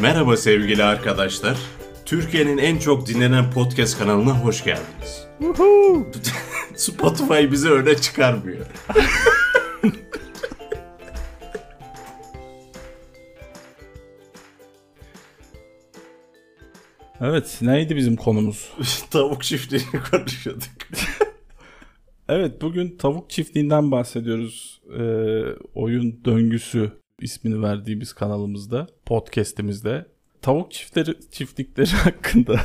Merhaba 0.00 0.36
sevgili 0.36 0.84
arkadaşlar. 0.84 1.58
Türkiye'nin 2.04 2.58
en 2.58 2.78
çok 2.78 3.06
dinlenen 3.06 3.50
podcast 3.50 3.98
kanalına 3.98 4.38
hoş 4.44 4.64
geldiniz. 4.64 5.26
Spotify 6.76 7.52
bizi 7.52 7.70
öne 7.70 7.96
çıkarmıyor. 7.96 8.66
Evet 17.20 17.58
neydi 17.60 17.96
bizim 17.96 18.16
konumuz? 18.16 18.72
Tavuk 19.10 19.42
çiftliğini 19.42 20.02
konuşuyorduk. 20.10 20.68
Evet 22.28 22.62
bugün 22.62 22.96
tavuk 22.96 23.30
çiftliğinden 23.30 23.90
bahsediyoruz. 23.90 24.80
Ee, 24.98 25.42
oyun 25.74 26.24
döngüsü 26.24 26.92
ismini 27.20 27.62
verdiğimiz 27.62 28.12
kanalımızda, 28.12 28.86
podcast'imizde. 29.08 30.06
Tavuk 30.42 30.72
çiftleri, 30.72 31.14
çiftlikleri 31.30 31.90
hakkında 32.04 32.60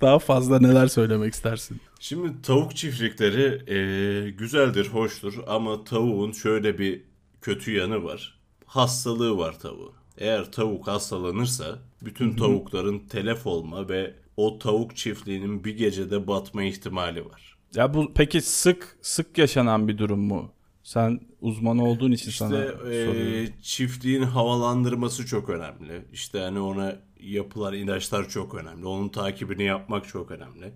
daha 0.00 0.18
fazla 0.18 0.60
neler 0.60 0.86
söylemek 0.86 1.34
istersin? 1.34 1.80
Şimdi 2.00 2.42
tavuk 2.42 2.76
çiftlikleri 2.76 3.72
e, 3.72 4.30
güzeldir, 4.30 4.88
hoştur 4.88 5.34
ama 5.46 5.84
tavuğun 5.84 6.32
şöyle 6.32 6.78
bir 6.78 7.02
kötü 7.40 7.72
yanı 7.72 8.04
var. 8.04 8.40
Hastalığı 8.66 9.38
var 9.38 9.58
tavuğun. 9.58 9.92
Eğer 10.18 10.52
tavuk 10.52 10.86
hastalanırsa 10.86 11.78
bütün 12.04 12.36
tavukların 12.36 12.98
telef 12.98 13.46
olma 13.46 13.88
ve 13.88 14.14
o 14.36 14.58
tavuk 14.58 14.96
çiftliğinin 14.96 15.64
bir 15.64 15.76
gecede 15.76 16.26
batma 16.26 16.62
ihtimali 16.62 17.24
var. 17.24 17.58
Ya 17.74 17.94
bu 17.94 18.12
peki 18.14 18.40
sık 18.40 18.98
sık 19.02 19.38
yaşanan 19.38 19.88
bir 19.88 19.98
durum 19.98 20.20
mu? 20.20 20.53
Sen 20.84 21.20
uzman 21.40 21.78
olduğun 21.78 22.12
için 22.12 22.30
sana 22.30 22.64
İşte 22.64 22.76
soruyorum. 23.06 23.44
e, 23.44 23.48
çiftliğin 23.62 24.22
havalandırması 24.22 25.26
çok 25.26 25.48
önemli. 25.50 26.02
İşte 26.12 26.38
hani 26.40 26.60
ona 26.60 26.96
yapılan 27.20 27.74
ilaçlar 27.74 28.28
çok 28.28 28.54
önemli. 28.54 28.86
Onun 28.86 29.08
takibini 29.08 29.62
yapmak 29.64 30.08
çok 30.08 30.30
önemli. 30.30 30.72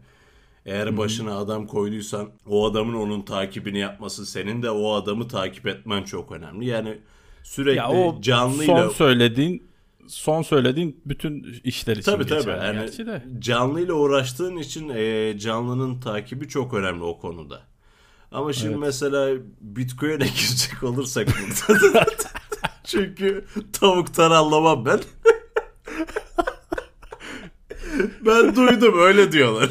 Eğer 0.66 0.96
başına 0.96 1.36
adam 1.38 1.66
koyduysan 1.66 2.30
o 2.46 2.66
adamın 2.70 2.94
onun 2.94 3.22
takibini 3.22 3.78
yapması 3.78 4.26
senin 4.26 4.62
de 4.62 4.70
o 4.70 4.92
adamı 4.92 5.28
takip 5.28 5.66
etmen 5.66 6.02
çok 6.02 6.32
önemli. 6.32 6.66
Yani 6.66 6.98
sürekli 7.42 7.76
Ya 7.78 7.90
o 7.90 8.20
canlıyla 8.20 8.82
son 8.82 8.88
söylediğin 8.94 9.68
son 10.06 10.42
söylediğin 10.42 11.00
bütün 11.06 11.60
işler 11.64 11.96
için 11.96 12.02
Tabii 12.12 12.26
tabii. 12.26 12.38
geçerli 12.38 12.76
Yani 12.76 13.06
de. 13.06 13.22
canlıyla 13.38 13.94
uğraştığın 13.94 14.56
için 14.56 14.88
e, 14.88 15.34
canlının 15.38 16.00
takibi 16.00 16.48
çok 16.48 16.74
önemli 16.74 17.02
o 17.02 17.18
konuda. 17.18 17.67
Ama 18.32 18.52
şimdi 18.52 18.76
mesela 18.76 19.36
Bitcoin'e 19.60 20.16
girecek 20.36 20.82
olursak 20.82 21.28
burada. 21.28 22.06
Çünkü 22.84 23.44
tavuktan 23.72 24.30
anlamam 24.30 24.84
ben. 24.84 25.00
ben 28.26 28.56
duydum 28.56 28.98
öyle 28.98 29.32
diyorlar. 29.32 29.70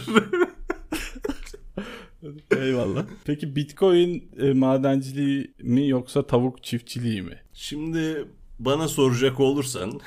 Eyvallah. 2.57 3.05
Peki 3.25 3.55
Bitcoin 3.55 4.29
e, 4.39 4.53
madenciliği 4.53 5.53
mi 5.61 5.87
yoksa 5.87 6.27
tavuk 6.27 6.63
çiftçiliği 6.63 7.21
mi? 7.21 7.41
Şimdi 7.53 8.25
bana 8.59 8.87
soracak 8.87 9.39
olursan 9.39 9.99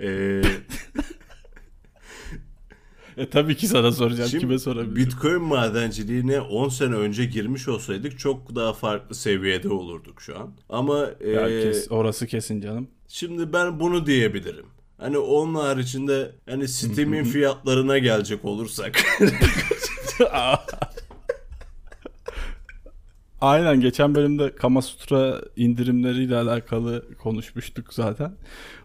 e, 0.00 0.42
E 3.16 3.30
tabii 3.30 3.56
ki 3.56 3.66
sana 3.66 3.92
soracağım. 3.92 4.30
Şimdi 4.30 4.40
Kime 4.40 4.58
sorabilirim? 4.58 4.96
Bitcoin 4.96 5.42
madenciliğine 5.42 6.40
10 6.40 6.68
sene 6.68 6.94
önce 6.94 7.24
girmiş 7.24 7.68
olsaydık 7.68 8.18
çok 8.18 8.54
daha 8.54 8.72
farklı 8.72 9.14
seviyede 9.14 9.68
olurduk 9.68 10.20
şu 10.22 10.38
an. 10.38 10.50
Ama 10.68 10.98
Ya 11.26 11.48
e, 11.48 11.62
kes- 11.62 11.86
orası 11.90 12.26
kesin 12.26 12.60
canım. 12.60 12.88
şimdi 13.08 13.52
ben 13.52 13.80
bunu 13.80 14.06
diyebilirim. 14.06 14.66
Hani 14.98 15.18
onun 15.18 15.54
haricinde 15.54 16.32
hani 16.48 16.68
Steam'in 16.68 17.24
fiyatlarına 17.24 17.98
gelecek 17.98 18.44
olursak 18.44 18.98
Aynen 23.40 23.80
geçen 23.80 24.14
bölümde 24.14 24.54
Kama 24.54 24.82
Sutra 24.82 25.40
indirimleriyle 25.56 26.36
alakalı 26.36 27.16
konuşmuştuk 27.16 27.94
zaten. 27.94 28.36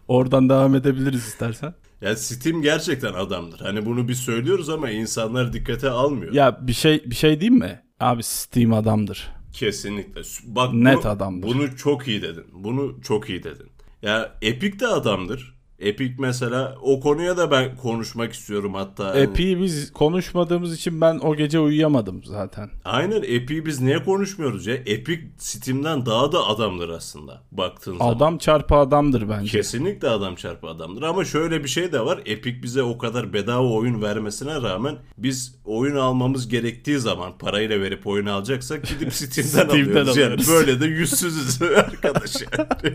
Oradan 0.08 0.48
devam 0.48 0.74
edebiliriz 0.74 1.26
istersen. 1.26 1.74
Ya 2.00 2.16
Steam 2.16 2.62
gerçekten 2.62 3.12
adamdır. 3.12 3.60
Hani 3.60 3.86
bunu 3.86 4.08
biz 4.08 4.18
söylüyoruz 4.18 4.68
ama 4.68 4.90
insanlar 4.90 5.52
dikkate 5.52 5.90
almıyor. 5.90 6.32
Ya 6.32 6.58
bir 6.66 6.72
şey 6.72 7.04
bir 7.06 7.14
şey 7.14 7.40
diyeyim 7.40 7.58
mi? 7.58 7.82
Abi 8.00 8.22
Steam 8.22 8.72
adamdır. 8.72 9.28
Kesinlikle. 9.52 10.20
Bak 10.44 10.74
Net 10.74 10.96
bunu, 10.96 11.08
adamdır. 11.08 11.48
Bunu 11.48 11.76
çok 11.76 12.08
iyi 12.08 12.22
dedin. 12.22 12.44
Bunu 12.52 13.02
çok 13.02 13.30
iyi 13.30 13.42
dedin. 13.42 13.66
Ya 14.02 14.34
Epic 14.42 14.80
de 14.80 14.86
adamdır. 14.86 15.57
Epic 15.80 16.14
mesela 16.18 16.76
o 16.82 17.00
konuya 17.00 17.36
da 17.36 17.50
ben 17.50 17.76
konuşmak 17.76 18.32
istiyorum 18.32 18.74
hatta. 18.74 19.04
Hani- 19.08 19.20
Epic'i 19.20 19.60
biz 19.62 19.92
konuşmadığımız 19.92 20.74
için 20.74 21.00
ben 21.00 21.18
o 21.18 21.36
gece 21.36 21.58
uyuyamadım 21.60 22.24
zaten. 22.24 22.70
Aynen 22.84 23.22
Epic'i 23.22 23.66
biz 23.66 23.80
niye 23.80 24.02
konuşmuyoruz 24.02 24.66
ya? 24.66 24.74
Epic 24.74 25.22
Steam'den 25.38 26.06
daha 26.06 26.32
da 26.32 26.46
adamdır 26.46 26.88
aslında 26.88 27.42
baktığın 27.52 27.98
zaman. 27.98 28.14
Adam 28.14 28.38
çarpı 28.38 28.74
adamdır 28.74 29.28
bence. 29.28 29.50
Kesinlikle 29.50 30.08
adam 30.08 30.34
çarpı 30.34 30.66
adamdır 30.66 31.02
ama 31.02 31.24
şöyle 31.24 31.64
bir 31.64 31.68
şey 31.68 31.92
de 31.92 32.00
var. 32.00 32.20
Epic 32.26 32.62
bize 32.62 32.82
o 32.82 32.98
kadar 32.98 33.32
bedava 33.32 33.68
oyun 33.72 34.02
vermesine 34.02 34.62
rağmen 34.62 34.96
biz 35.18 35.54
oyun 35.64 35.96
almamız 35.96 36.48
gerektiği 36.48 36.98
zaman 36.98 37.38
parayla 37.38 37.80
verip 37.80 38.06
oyun 38.06 38.26
alacaksak 38.26 38.86
gidip 38.88 39.12
Steam'den, 39.12 39.68
Steam'den 39.68 40.06
alıyoruz. 40.06 40.16
Yani 40.16 40.56
böyle 40.58 40.80
de 40.80 40.86
yüzsüzüz 40.86 41.62
arkadaş 41.76 42.34
yani. 42.58 42.94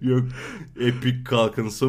Yok 0.00 0.22
Epic 0.80 1.24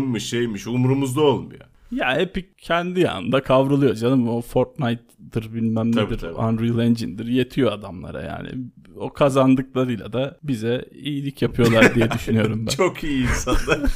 kalkınsınmış 0.07 0.29
şeymiş 0.29 0.67
umurumuzda 0.67 1.21
olmuyor. 1.21 1.61
Ya 1.91 2.13
Epic 2.13 2.47
kendi 2.57 2.99
yanında 2.99 3.43
kavruluyor 3.43 3.95
canım. 3.95 4.27
O 4.29 4.41
Fortnite'dır 4.41 5.53
bilmem 5.53 5.91
Tabii, 5.91 6.05
nedir. 6.05 6.19
tabii. 6.19 6.33
Unreal 6.33 6.79
Engine'dir. 6.79 7.27
Yetiyor 7.27 7.71
adamlara 7.71 8.21
yani. 8.21 8.49
O 8.95 9.13
kazandıklarıyla 9.13 10.13
da 10.13 10.37
bize 10.43 10.85
iyilik 10.95 11.41
yapıyorlar 11.41 11.95
diye 11.95 12.11
düşünüyorum 12.15 12.65
ben. 12.65 12.71
Çok 12.71 13.03
iyi 13.03 13.23
insanlar. 13.23 13.79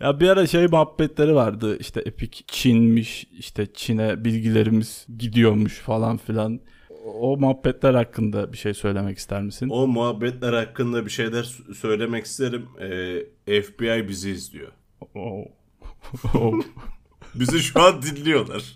Ya 0.00 0.20
bir 0.20 0.28
ara 0.28 0.46
şey 0.46 0.66
muhabbetleri 0.66 1.34
vardı. 1.34 1.76
İşte 1.80 2.00
Epic 2.00 2.38
Çinmiş. 2.46 3.26
işte 3.38 3.66
Çin'e 3.74 4.24
bilgilerimiz 4.24 5.06
gidiyormuş 5.18 5.74
falan 5.78 6.16
filan. 6.16 6.60
O 7.14 7.36
muhabbetler 7.36 7.94
hakkında 7.94 8.52
bir 8.52 8.58
şey 8.58 8.74
söylemek 8.74 9.18
ister 9.18 9.42
misin? 9.42 9.68
o 9.72 9.86
muhabbetler 9.86 10.52
hakkında 10.52 11.04
bir 11.06 11.10
şeyler 11.10 11.56
söylemek 11.76 12.24
isterim. 12.24 12.66
Ee, 13.46 13.62
FBI 13.62 14.08
bizi 14.08 14.30
izliyor. 14.30 14.68
O- 15.14 15.44
o- 16.34 16.60
Bizi 17.34 17.58
şu 17.60 17.80
an 17.82 18.02
dinliyorlar. 18.02 18.74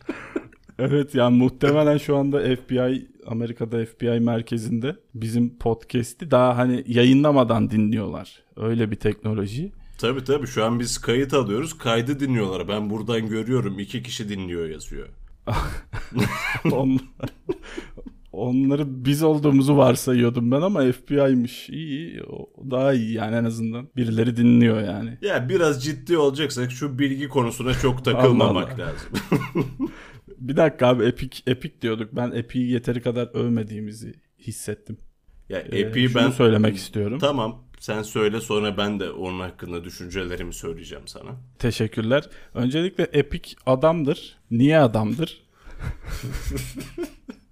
Evet 0.78 1.14
yani 1.14 1.36
muhtemelen 1.38 1.98
şu 1.98 2.16
anda 2.16 2.56
FBI 2.56 3.08
Amerika'da 3.26 3.86
FBI 3.86 4.20
merkezinde 4.20 4.96
bizim 5.14 5.58
podcast'i 5.58 6.30
daha 6.30 6.56
hani 6.56 6.84
yayınlamadan 6.86 7.70
dinliyorlar. 7.70 8.42
Öyle 8.56 8.90
bir 8.90 8.96
teknoloji. 8.96 9.72
Tabii 9.98 10.24
tabii 10.24 10.46
şu 10.46 10.64
an 10.64 10.80
biz 10.80 10.98
kayıt 10.98 11.34
alıyoruz. 11.34 11.78
Kaydı 11.78 12.20
dinliyorlar. 12.20 12.68
Ben 12.68 12.90
buradan 12.90 13.28
görüyorum. 13.28 13.78
iki 13.78 14.02
kişi 14.02 14.28
dinliyor 14.28 14.68
yazıyor. 14.68 15.08
On- 16.72 17.00
Onları 18.34 19.04
biz 19.04 19.22
olduğumuzu 19.22 19.76
varsayıyordum 19.76 20.50
ben 20.50 20.60
ama 20.62 20.92
FBI'miş. 20.92 21.68
İyi, 21.70 22.20
daha 22.70 22.92
iyi 22.94 23.12
yani 23.12 23.36
en 23.36 23.44
azından. 23.44 23.88
Birileri 23.96 24.36
dinliyor 24.36 24.82
yani. 24.82 25.18
Ya 25.22 25.48
biraz 25.48 25.84
ciddi 25.84 26.18
olacaksak 26.18 26.72
şu 26.72 26.98
bilgi 26.98 27.28
konusuna 27.28 27.74
çok 27.74 28.04
takılmamak 28.04 28.72
Allah 28.72 28.84
Allah. 28.84 28.92
lazım. 28.92 29.88
Bir 30.38 30.56
dakika 30.56 30.86
abi 30.88 31.04
Epic 31.04 31.42
Epic 31.46 31.74
diyorduk. 31.82 32.08
Ben 32.12 32.30
Epic'i 32.30 32.72
yeteri 32.72 33.02
kadar 33.02 33.30
övmediğimizi 33.34 34.14
hissettim. 34.38 34.98
Ya 35.48 35.60
Ee, 35.72 36.08
şunu 36.08 36.14
ben 36.14 36.30
söylemek 36.30 36.76
istiyorum. 36.76 37.18
Tamam. 37.18 37.64
Sen 37.78 38.02
söyle 38.02 38.40
sonra 38.40 38.76
ben 38.76 39.00
de 39.00 39.10
onun 39.10 39.40
hakkında 39.40 39.84
düşüncelerimi 39.84 40.54
söyleyeceğim 40.54 41.08
sana. 41.08 41.30
Teşekkürler. 41.58 42.24
Öncelikle 42.54 43.04
Epic 43.12 43.56
adamdır. 43.66 44.38
Niye 44.50 44.78
adamdır? 44.78 45.42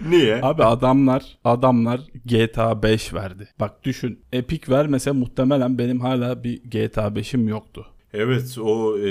Niye? 0.00 0.40
Abi 0.42 0.64
adamlar 0.64 1.38
adamlar 1.44 2.00
GTA 2.24 2.82
5 2.82 3.14
verdi. 3.14 3.48
Bak 3.60 3.84
düşün 3.84 4.20
Epic 4.32 4.72
vermese 4.72 5.12
muhtemelen 5.12 5.78
benim 5.78 6.00
hala 6.00 6.44
bir 6.44 6.62
GTA 6.62 7.06
5'im 7.08 7.48
yoktu. 7.48 7.86
Evet 8.14 8.58
o 8.58 8.98
e, 8.98 9.10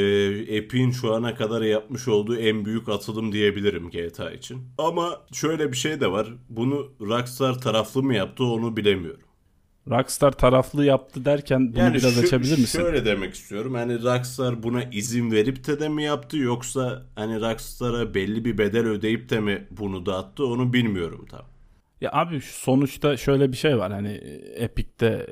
Epic'in 0.56 0.92
şu 0.92 1.14
ana 1.14 1.36
kadar 1.36 1.62
yapmış 1.62 2.08
olduğu 2.08 2.36
en 2.38 2.66
büyük 2.66 2.90
atılım 2.90 3.32
diyebilirim 3.32 3.90
GTA 3.90 4.32
için. 4.32 4.62
Ama 4.78 5.22
şöyle 5.34 5.72
bir 5.72 5.78
şey 5.78 6.00
de 6.02 6.12
var. 6.12 6.28
Bunu 6.50 6.92
Rockstar 7.02 7.60
taraflı 7.62 8.04
mı 8.04 8.16
yaptı 8.16 8.44
onu 8.44 8.78
bilemiyorum. 8.78 9.27
Rockstar 9.90 10.32
taraflı 10.32 10.86
yaptı 10.86 11.26
derken 11.26 11.74
bunu 11.74 11.94
biraz 11.94 12.14
şu- 12.16 12.22
açabilir 12.22 12.58
misin? 12.58 12.80
Şöyle 12.80 13.06
demek 13.06 13.34
istiyorum. 13.34 13.74
Hani 13.74 14.04
Rockstar 14.04 14.64
buna 14.64 14.84
izin 14.84 15.32
verip 15.32 15.68
de 15.68 15.80
de 15.80 15.90
mi 15.90 16.04
yaptı 16.04 16.38
yoksa 16.38 17.06
hani 17.16 17.42
Rockstar'a 17.42 18.14
belli 18.14 18.46
bir 18.46 18.58
bedel 18.58 18.86
ödeyip 18.88 19.30
de 19.30 19.40
mi 19.40 19.68
bunu 19.72 20.06
dağıttı 20.06 20.46
onu 20.46 20.74
bilmiyorum 20.74 21.26
tam. 21.32 21.46
Ya 22.02 22.10
abi 22.14 22.42
sonuçta 22.42 23.18
şöyle 23.18 23.52
bir 23.52 23.58
şey 23.58 23.78
var 23.78 23.92
hani 23.92 24.12
Epic'te 24.56 25.28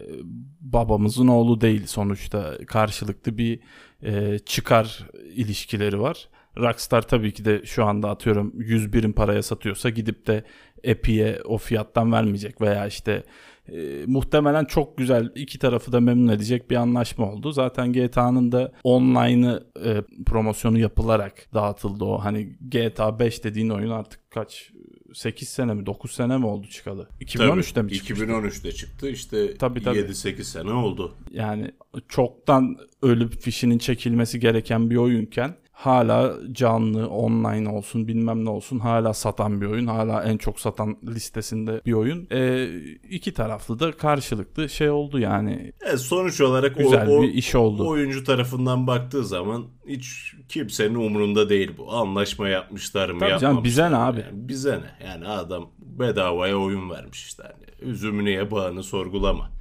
babamızın 0.62 1.28
oğlu 1.28 1.62
değil 1.62 1.86
sonuçta 1.86 2.58
karşılıklı 2.68 3.38
bir 3.38 3.60
e, 4.04 4.40
çıkar 4.40 5.08
ilişkileri 5.36 6.00
var. 6.00 6.30
Rockstar 6.58 7.02
tabii 7.02 7.34
ki 7.34 7.46
de 7.46 7.62
şu 7.66 7.86
anda 7.86 8.10
atıyorum 8.10 8.54
100 8.58 8.94
birim 8.94 9.14
paraya 9.14 9.44
satıyorsa 9.44 9.90
gidip 9.90 10.28
de 10.28 10.44
Epic'e 10.84 11.42
o 11.46 11.58
fiyattan 11.58 12.12
vermeyecek 12.12 12.62
veya 12.62 12.88
işte 12.88 13.24
e, 13.70 14.06
muhtemelen 14.08 14.66
çok 14.66 14.98
güzel 14.98 15.32
iki 15.36 15.60
tarafı 15.60 15.92
da 15.92 16.00
memnun 16.00 16.34
edecek 16.34 16.72
bir 16.72 16.76
anlaşma 16.76 17.32
oldu. 17.32 17.52
Zaten 17.52 17.94
GTA'nın 17.94 18.52
da 18.52 18.72
online'ı 18.84 19.64
e, 19.86 20.02
promosyonu 20.26 20.80
yapılarak 20.80 21.54
dağıtıldı 21.54 22.06
o. 22.06 22.18
Hani 22.18 22.56
GTA 22.62 23.20
5 23.20 23.44
dediğin 23.44 23.70
oyun 23.70 23.90
artık 23.90 24.32
kaç 24.32 24.72
8 25.14 25.50
sene 25.50 25.74
mi 25.74 25.86
9 25.86 26.12
sene 26.12 26.38
mi 26.38 26.46
oldu 26.46 26.68
çıkalı? 26.68 27.08
2013'te 27.22 27.74
Tabii, 27.74 27.86
mi 27.86 27.94
çıkmıştı? 27.94 28.26
2013'te 28.26 28.72
çıktı. 28.72 29.10
İşte 29.10 29.58
Tabii, 29.58 29.84
tabii. 29.84 30.00
7-8 30.00 30.44
sene 30.44 30.72
oldu. 30.72 31.16
Yani 31.32 31.72
çoktan 32.08 32.78
ölüp 33.02 33.42
fişinin 33.42 33.78
çekilmesi 33.78 34.40
gereken 34.40 34.90
bir 34.90 34.96
oyunken 34.96 35.56
hala 35.76 36.34
canlı 36.52 37.08
online 37.08 37.70
olsun 37.70 38.08
bilmem 38.08 38.46
ne 38.46 38.50
olsun 38.50 38.80
hala 38.80 39.14
satan 39.14 39.62
bir 39.62 39.66
oyun. 39.66 39.88
Hala 39.88 40.24
en 40.24 40.38
çok 40.38 40.60
satan 40.60 40.98
listesinde 41.08 41.82
bir 41.86 41.94
oyun. 41.94 42.28
Ee, 42.32 42.70
iki 43.10 43.34
taraflı 43.34 43.80
da 43.80 43.92
karşılıklı 43.92 44.70
şey 44.70 44.90
oldu 44.90 45.20
yani. 45.20 45.74
Evet, 45.88 46.00
sonuç 46.00 46.42
olarak 46.42 46.78
Güzel 46.78 47.08
o, 47.08 47.18
o, 47.18 47.22
bir 47.22 47.34
iş 47.34 47.56
oldu. 47.56 47.88
oyuncu 47.88 48.24
tarafından 48.24 48.88
baktığı 48.88 49.26
zaman 49.26 49.66
hiç 49.88 50.34
kimsenin 50.50 50.96
umurunda 50.96 51.50
değil 51.50 51.72
bu. 51.78 51.94
Anlaşma 51.94 52.50
yapmışlar 52.50 53.10
mı 53.10 53.20
Tabii 53.20 53.30
canım, 53.30 53.44
yapmamışlar 53.44 53.64
bize 53.64 53.92
ne 53.92 53.96
abi? 53.96 54.20
Yani 54.20 54.48
bize 54.50 54.80
ne? 54.80 55.08
Yani 55.08 55.28
adam 55.28 55.70
bedavaya 55.80 56.58
oyun 56.58 56.90
vermiş 56.90 57.26
işte. 57.26 57.44
Yani 57.44 57.92
üzümünü 57.92 58.30
ye 58.30 58.52
bağını 58.52 58.84
sorgulama. 58.84 59.55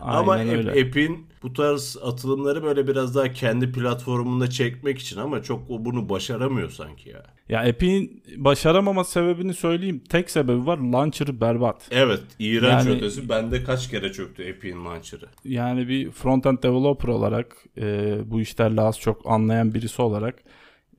Ama 0.00 0.32
Aynen. 0.32 0.66
App'in 0.66 1.26
bu 1.42 1.52
tarz 1.52 1.96
atılımları 2.02 2.62
böyle 2.62 2.88
biraz 2.88 3.14
daha 3.14 3.32
kendi 3.32 3.72
platformunda 3.72 4.50
çekmek 4.50 4.98
için 4.98 5.18
ama 5.20 5.42
çok 5.42 5.70
o 5.70 5.84
bunu 5.84 6.08
başaramıyor 6.08 6.70
sanki 6.70 7.08
ya. 7.10 7.22
Ya 7.48 7.64
Epic'in 7.64 8.22
başaramama 8.36 9.04
sebebini 9.04 9.54
söyleyeyim. 9.54 10.02
Tek 10.08 10.30
sebebi 10.30 10.66
var. 10.66 10.78
Launcher'ı 10.78 11.40
berbat. 11.40 11.88
Evet, 11.90 12.20
iğrenç 12.38 12.86
Yani- 12.86 12.96
ötesi. 12.96 13.28
Bende 13.28 13.64
kaç 13.64 13.90
kere 13.90 14.12
çöktü 14.12 14.52
App'in 14.56 14.84
launcher'ı. 14.84 15.26
Yani 15.44 15.88
bir 15.88 16.10
front-end 16.10 16.62
developer 16.62 17.08
olarak 17.08 17.56
e, 17.78 18.16
bu 18.30 18.40
işlerle 18.40 18.80
az 18.80 19.00
çok 19.00 19.22
anlayan 19.30 19.74
birisi 19.74 20.02
olarak 20.02 20.34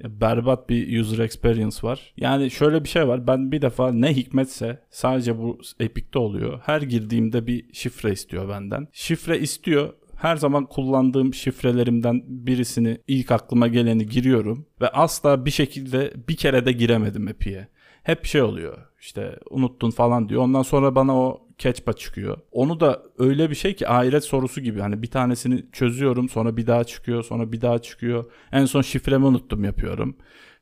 berbat 0.03 0.69
bir 0.69 0.99
user 0.99 1.19
experience 1.19 1.77
var. 1.83 2.13
Yani 2.17 2.51
şöyle 2.51 2.83
bir 2.83 2.89
şey 2.89 3.07
var. 3.07 3.27
Ben 3.27 3.51
bir 3.51 3.61
defa 3.61 3.91
ne 3.91 4.15
hikmetse 4.15 4.79
sadece 4.89 5.37
bu 5.37 5.59
Epic'te 5.79 6.19
oluyor. 6.19 6.59
Her 6.65 6.81
girdiğimde 6.81 7.47
bir 7.47 7.73
şifre 7.73 8.11
istiyor 8.11 8.49
benden. 8.49 8.87
Şifre 8.91 9.39
istiyor. 9.39 9.93
Her 10.15 10.35
zaman 10.35 10.65
kullandığım 10.65 11.33
şifrelerimden 11.33 12.23
birisini 12.27 12.97
ilk 13.07 13.31
aklıma 13.31 13.67
geleni 13.67 14.05
giriyorum 14.05 14.65
ve 14.81 14.89
asla 14.89 15.45
bir 15.45 15.51
şekilde 15.51 16.13
bir 16.29 16.35
kere 16.35 16.65
de 16.65 16.71
giremedim 16.71 17.27
Epic'e. 17.27 17.67
Hep 18.07 18.25
şey 18.25 18.41
oluyor 18.41 18.77
işte 18.99 19.39
unuttun 19.49 19.91
falan 19.91 20.29
diyor. 20.29 20.41
Ondan 20.41 20.61
sonra 20.61 20.95
bana 20.95 21.19
o 21.19 21.47
catchpa 21.57 21.93
çıkıyor. 21.93 22.37
Onu 22.51 22.79
da 22.79 23.03
öyle 23.17 23.49
bir 23.49 23.55
şey 23.55 23.75
ki 23.75 23.87
ahiret 23.87 24.23
sorusu 24.23 24.61
gibi. 24.61 24.79
Hani 24.79 25.01
bir 25.01 25.07
tanesini 25.07 25.65
çözüyorum 25.71 26.29
sonra 26.29 26.57
bir 26.57 26.67
daha 26.67 26.83
çıkıyor 26.83 27.23
sonra 27.23 27.51
bir 27.51 27.61
daha 27.61 27.79
çıkıyor. 27.79 28.31
En 28.51 28.65
son 28.65 28.81
şifremi 28.81 29.25
unuttum 29.25 29.63
yapıyorum. 29.63 30.15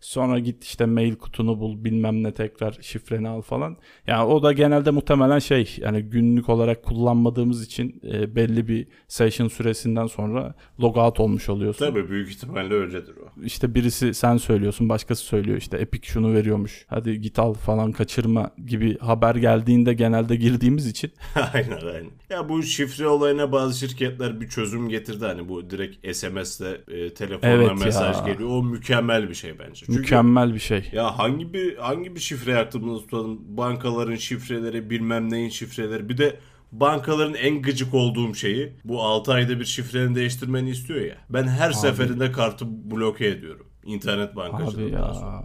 Sonra 0.05 0.39
git 0.39 0.63
işte 0.63 0.85
mail 0.85 1.15
kutunu 1.15 1.59
bul 1.59 1.83
bilmem 1.83 2.23
ne 2.23 2.33
tekrar 2.33 2.77
şifreni 2.81 3.29
al 3.29 3.41
falan. 3.41 3.77
Yani 4.07 4.23
o 4.23 4.43
da 4.43 4.53
genelde 4.53 4.91
muhtemelen 4.91 5.39
şey 5.39 5.75
yani 5.77 6.01
günlük 6.01 6.49
olarak 6.49 6.83
kullanmadığımız 6.83 7.65
için 7.65 8.01
e, 8.13 8.35
belli 8.35 8.67
bir 8.67 8.87
session 9.07 9.47
süresinden 9.47 10.07
sonra 10.07 10.55
logout 10.81 11.19
olmuş 11.19 11.49
oluyorsun. 11.49 11.85
Tabii 11.85 12.09
büyük 12.09 12.29
ihtimalle 12.29 12.73
öyledir 12.73 13.15
o. 13.17 13.43
İşte 13.43 13.75
birisi 13.75 14.13
sen 14.13 14.37
söylüyorsun 14.37 14.89
başkası 14.89 15.23
söylüyor 15.23 15.57
işte 15.57 15.77
Epic 15.77 16.07
şunu 16.07 16.33
veriyormuş 16.33 16.85
hadi 16.89 17.21
git 17.21 17.39
al 17.39 17.53
falan 17.53 17.91
kaçırma 17.91 18.51
gibi 18.65 18.97
haber 18.97 19.35
geldiğinde 19.35 19.93
genelde 19.93 20.35
girdiğimiz 20.35 20.87
için 20.87 21.11
aynen 21.53 21.87
aynen. 21.93 22.11
Ya 22.29 22.49
bu 22.49 22.63
şifre 22.63 23.07
olayına 23.07 23.51
bazı 23.51 23.79
şirketler 23.79 24.41
bir 24.41 24.49
çözüm 24.49 24.89
getirdi. 24.89 25.25
Hani 25.25 25.49
bu 25.49 25.69
direkt 25.69 26.15
SMS'le 26.15 26.61
e, 26.87 27.13
telefonla 27.13 27.53
Evet 27.53 27.67
ya. 27.67 27.85
mesaj 27.85 28.25
geliyor. 28.25 28.49
O 28.49 28.63
mükemmel 28.63 29.29
bir 29.29 29.35
şey 29.35 29.59
bence. 29.59 29.85
Çünkü 29.95 30.01
mükemmel 30.01 30.53
bir 30.53 30.59
şey. 30.59 30.89
ya 30.93 31.19
hangi 31.19 31.53
bir 31.53 31.77
hangi 31.77 32.15
bir 32.15 32.19
şifre 32.19 32.57
aklımızda 32.57 33.01
tutalım? 33.01 33.57
Bankaların 33.57 34.15
şifreleri, 34.15 34.89
bilmem 34.89 35.31
neyin 35.31 35.49
şifreleri. 35.49 36.09
Bir 36.09 36.17
de 36.17 36.39
bankaların 36.71 37.33
en 37.33 37.61
gıcık 37.61 37.93
olduğum 37.93 38.35
şeyi 38.35 38.73
bu 38.83 39.01
6 39.01 39.33
ayda 39.33 39.59
bir 39.59 39.65
şifreni 39.65 40.15
değiştirmeni 40.15 40.69
istiyor 40.69 41.01
ya. 41.01 41.15
Ben 41.29 41.47
her 41.47 41.71
seferinde 41.71 42.31
kartı 42.31 42.65
bloke 42.91 43.27
ediyorum. 43.27 43.67
İnternet 43.85 44.29
Abi 44.29 44.35
bankacılığından 44.35 45.07
ya 45.07 45.13
sonra. 45.13 45.43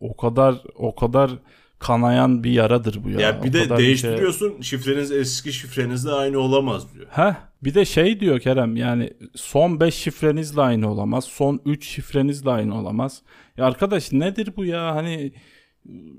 o 0.00 0.16
kadar 0.16 0.54
o 0.74 0.94
kadar 0.94 1.30
kanayan 1.78 2.44
bir 2.44 2.50
yaradır 2.50 3.04
bu 3.04 3.10
ya. 3.10 3.20
Ya 3.20 3.42
bir 3.42 3.48
O 3.50 3.52
de 3.52 3.68
şey- 3.68 3.78
değiştiriyorsun 3.78 4.60
şifreniz 4.60 5.12
eski 5.12 5.52
şifrenizle 5.52 6.10
aynı 6.10 6.38
olamaz 6.38 6.94
diyor. 6.94 7.06
Heh, 7.10 7.34
bir 7.64 7.74
de 7.74 7.84
şey 7.84 8.20
diyor 8.20 8.40
Kerem 8.40 8.76
yani 8.76 9.12
son 9.34 9.80
5 9.80 9.94
şifrenizle 9.94 10.60
aynı 10.60 10.90
olamaz. 10.92 11.24
Son 11.24 11.60
3 11.66 11.86
şifrenizle 11.88 12.50
aynı 12.50 12.78
olamaz. 12.80 13.22
Ya 13.56 13.64
arkadaş 13.66 14.12
nedir 14.12 14.48
bu 14.56 14.64
ya 14.64 14.94
hani 14.94 15.32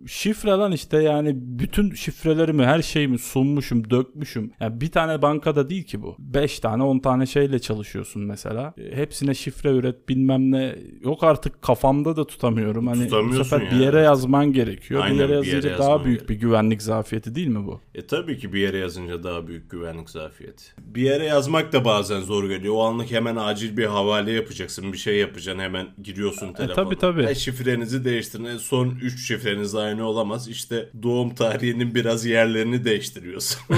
şifre 0.08 0.50
lan 0.50 0.72
işte 0.72 1.02
yani 1.04 1.32
bütün 1.36 1.92
şifrelerimi 1.92 2.66
her 2.66 2.82
şeyimi 2.82 3.20
sunmuşum 3.20 3.90
dökmüşüm. 3.90 4.52
Yani 4.60 4.82
bir 4.82 4.92
tane 4.92 5.22
bankada 5.22 5.70
değil 5.70 5.84
ki 5.84 6.02
bu. 6.02 6.16
5 6.20 6.60
tane 6.60 6.84
10 6.84 7.00
tane 7.00 7.26
şeyle 7.26 7.60
çalışıyorsun 7.60 8.22
mesela. 8.22 8.74
E, 8.78 8.96
Hepsine 8.96 9.34
şifre 9.34 9.70
üret 9.70 10.10
bilmem 10.10 10.52
ne. 10.52 10.76
Yok 11.04 11.24
artık 11.24 11.62
kafamda 11.62 12.16
da 12.16 12.28
tutamıyorum. 12.28 12.88
Hani 12.88 13.12
bu 13.12 13.34
sefer 13.44 13.72
bir 13.72 13.76
yere 13.76 14.00
yazman 14.00 14.54
gerekiyor. 14.54 15.04
Aynen, 15.04 15.16
bir 15.18 15.22
yere 15.22 15.42
bir 15.42 15.48
yazınca 15.48 15.70
yere 15.70 15.80
daha 15.80 16.06
büyük 16.06 16.30
bir 16.30 16.36
güvenlik 16.36 16.82
zafiyeti 16.82 17.36
değil 17.36 17.48
mi 17.48 17.66
bu? 17.66 17.82
E 17.96 18.08
tabii 18.08 18.38
ki 18.38 18.54
bir 18.54 18.60
yere 18.60 18.78
yazınca 18.78 19.24
daha 19.24 19.48
büyük 19.48 19.72
güvenlik 19.72 20.10
zafiyeti. 20.10 20.64
Bir 20.78 21.02
yere 21.02 21.26
yazmak 21.26 21.74
da 21.74 21.86
bazen 21.86 22.22
zor 22.22 22.50
geliyor. 22.50 22.74
O 22.76 22.84
anlık 22.84 23.12
hemen 23.12 23.36
acil 23.36 23.78
bir 23.78 23.86
havale 23.86 24.32
yapacaksın. 24.32 24.94
Bir 24.94 24.98
şey 24.98 25.18
yapacaksın 25.18 25.62
hemen 25.64 25.88
giriyorsun 26.04 26.54
telefona. 26.54 26.76
tabii, 26.76 26.98
tabii. 26.98 27.24
E, 27.24 27.36
şifrenizi 27.36 28.06
değiştirin. 28.06 28.46
E, 28.46 28.60
son 28.60 28.90
3 29.02 29.28
şifreniz 29.50 29.76
aynı 29.76 30.04
olamaz. 30.04 30.48
İşte 30.48 30.90
doğum 31.04 31.36
tarihinin 31.36 31.96
biraz 31.96 32.26
yerlerini 32.26 32.86
değiştiriyorsun. 32.86 33.62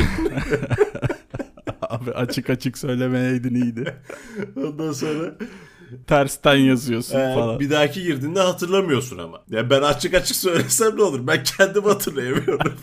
Abi 1.81 2.11
açık 2.11 2.49
açık 2.49 2.77
söylemeyeydin 2.77 3.55
iyiydi. 3.55 3.95
Ondan 4.55 4.91
sonra 4.91 5.35
Tersten 6.07 6.55
yazıyorsun 6.55 7.19
e, 7.19 7.33
falan. 7.35 7.59
bir 7.59 7.69
dahaki 7.69 8.03
girdiğinde 8.03 8.39
hatırlamıyorsun 8.39 9.17
ama. 9.17 9.43
Ya 9.49 9.69
ben 9.69 9.81
açık 9.81 10.13
açık 10.13 10.35
söylesem 10.35 10.97
ne 10.97 11.01
olur? 11.01 11.27
Ben 11.27 11.43
kendim 11.43 11.83
hatırlayamıyorum. 11.83 12.73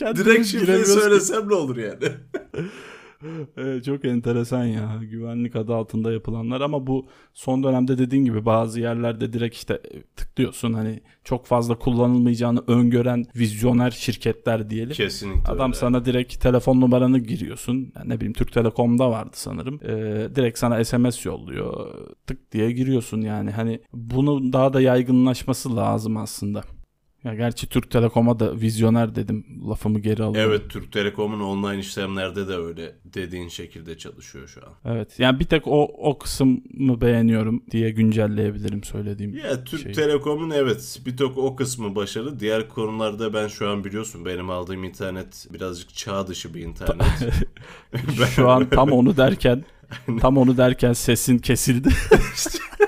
Direkt 0.00 0.46
şifreyi 0.46 0.86
söylesem 0.86 1.48
ne 1.48 1.54
olur 1.54 1.76
yani? 1.76 2.12
Evet, 3.56 3.84
çok 3.84 4.04
enteresan 4.04 4.64
ya 4.64 5.00
güvenlik 5.10 5.56
adı 5.56 5.74
altında 5.74 6.12
yapılanlar 6.12 6.60
ama 6.60 6.86
bu 6.86 7.06
son 7.34 7.62
dönemde 7.62 7.98
dediğin 7.98 8.24
gibi 8.24 8.46
bazı 8.46 8.80
yerlerde 8.80 9.32
direkt 9.32 9.56
işte 9.56 9.82
tıklıyorsun 10.16 10.72
hani 10.72 11.00
çok 11.24 11.46
fazla 11.46 11.78
kullanılmayacağını 11.78 12.62
öngören 12.66 13.24
vizyoner 13.36 13.90
şirketler 13.90 14.70
diyelim. 14.70 14.92
Kesinlikle 14.92 15.52
Adam 15.52 15.70
öyle. 15.70 15.78
sana 15.78 16.04
direkt 16.04 16.40
telefon 16.40 16.80
numaranı 16.80 17.18
giriyorsun. 17.18 17.92
Yani 17.96 18.08
ne 18.08 18.16
bileyim 18.16 18.32
Türk 18.32 18.52
Telekom'da 18.52 19.10
vardı 19.10 19.30
sanırım. 19.32 19.80
Ee, 19.82 20.28
direkt 20.36 20.58
sana 20.58 20.84
SMS 20.84 21.26
yolluyor. 21.26 21.94
Tık 22.26 22.52
diye 22.52 22.72
giriyorsun 22.72 23.20
yani. 23.20 23.50
Hani 23.50 23.80
bunu 23.92 24.52
daha 24.52 24.72
da 24.72 24.80
yaygınlaşması 24.80 25.76
lazım 25.76 26.16
aslında. 26.16 26.62
Ya 27.28 27.34
gerçi 27.34 27.66
Türk 27.66 27.90
Telekom'a 27.90 28.40
da 28.40 28.60
vizyoner 28.60 29.14
dedim. 29.14 29.46
Lafımı 29.68 29.98
geri 29.98 30.22
alıyorum. 30.22 30.52
Evet 30.52 30.70
Türk 30.70 30.92
Telekom'un 30.92 31.40
online 31.40 31.80
işlemlerde 31.80 32.48
de 32.48 32.56
öyle 32.56 32.94
dediğin 33.04 33.48
şekilde 33.48 33.98
çalışıyor 33.98 34.48
şu 34.48 34.60
an. 34.60 34.94
Evet. 34.94 35.18
Yani 35.18 35.40
bir 35.40 35.44
tek 35.44 35.66
o 35.66 35.84
o 35.84 36.18
kısmı 36.18 37.00
beğeniyorum 37.00 37.62
diye 37.70 37.90
güncelleyebilirim 37.90 38.84
söylediğim. 38.84 39.36
Ya 39.36 39.64
Türk 39.64 39.82
Şey. 39.82 39.92
Telekom'un 39.92 40.50
evet 40.50 41.00
bir 41.06 41.16
tek 41.16 41.38
o 41.38 41.56
kısmı 41.56 41.94
başarılı. 41.94 42.40
Diğer 42.40 42.68
konularda 42.68 43.34
ben 43.34 43.48
şu 43.48 43.68
an 43.68 43.84
biliyorsun 43.84 44.24
benim 44.24 44.50
aldığım 44.50 44.84
internet 44.84 45.46
birazcık 45.52 45.94
çağ 45.94 46.26
dışı 46.26 46.54
bir 46.54 46.60
internet. 46.60 47.02
Şu 48.36 48.48
an 48.50 48.70
tam 48.70 48.92
onu 48.92 49.16
derken 49.16 49.64
tam 50.20 50.36
onu 50.36 50.56
derken 50.56 50.92
sesin 50.92 51.38
kesildi. 51.38 51.88